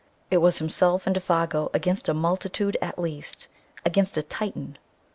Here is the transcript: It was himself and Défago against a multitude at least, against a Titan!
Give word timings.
It 0.31 0.37
was 0.39 0.57
himself 0.57 1.05
and 1.05 1.15
Défago 1.15 1.69
against 1.75 2.09
a 2.09 2.15
multitude 2.15 2.75
at 2.81 2.97
least, 2.97 3.47
against 3.85 4.17
a 4.17 4.23
Titan! 4.23 4.79